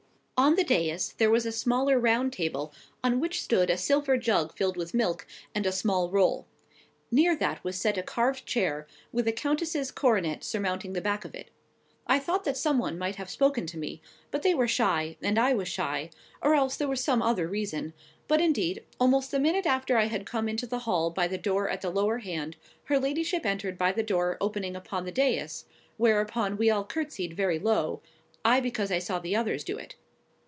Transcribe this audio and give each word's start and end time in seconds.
On 0.43 0.55
the 0.55 0.63
dais 0.63 1.13
there 1.19 1.29
was 1.29 1.45
a 1.45 1.51
smaller 1.51 1.99
round 1.99 2.33
table, 2.33 2.73
on 3.03 3.19
which 3.19 3.43
stood 3.43 3.69
a 3.69 3.77
silver 3.77 4.17
jug 4.17 4.57
filled 4.57 4.75
with 4.75 4.91
milk, 4.95 5.27
and 5.53 5.67
a 5.67 5.71
small 5.71 6.09
roll. 6.09 6.47
Near 7.11 7.35
that 7.35 7.63
was 7.63 7.79
set 7.79 7.95
a 7.95 8.01
carved 8.01 8.43
chair, 8.47 8.87
with 9.11 9.27
a 9.27 9.33
countess's 9.33 9.91
coronet 9.91 10.43
surmounting 10.43 10.93
the 10.93 10.99
back 10.99 11.25
of 11.25 11.35
it. 11.35 11.51
I 12.07 12.17
thought 12.17 12.43
that 12.45 12.57
some 12.57 12.79
one 12.79 12.97
might 12.97 13.17
have 13.17 13.29
spoken 13.29 13.67
to 13.67 13.77
me; 13.77 14.01
but 14.31 14.41
they 14.41 14.55
were 14.55 14.67
shy, 14.67 15.15
and 15.21 15.37
I 15.37 15.53
was 15.53 15.67
shy; 15.67 16.09
or 16.41 16.55
else 16.55 16.75
there 16.75 16.87
was 16.87 17.03
some 17.03 17.21
other 17.21 17.47
reason; 17.47 17.93
but, 18.27 18.41
indeed, 18.41 18.83
almost 18.99 19.29
the 19.29 19.39
minute 19.39 19.67
after 19.67 19.95
I 19.95 20.05
had 20.05 20.25
come 20.25 20.49
into 20.49 20.65
the 20.65 20.79
hall 20.89 21.11
by 21.11 21.27
the 21.27 21.37
door 21.37 21.69
at 21.69 21.81
the 21.81 21.91
lower 21.91 22.17
hand, 22.17 22.55
her 22.85 22.97
ladyship 22.97 23.45
entered 23.45 23.77
by 23.77 23.91
the 23.91 24.01
door 24.01 24.39
opening 24.41 24.75
upon 24.75 25.05
the 25.05 25.11
dais; 25.11 25.65
whereupon 25.97 26.57
we 26.57 26.71
all 26.71 26.83
curtsied 26.83 27.33
very 27.35 27.59
low; 27.59 28.01
I 28.43 28.59
because 28.59 28.91
I 28.91 28.97
saw 28.97 29.19
the 29.19 29.35
others 29.35 29.63
do 29.63 29.77
it. 29.77 29.93